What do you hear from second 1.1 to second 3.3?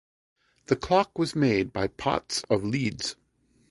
was made by Potts of Leeds.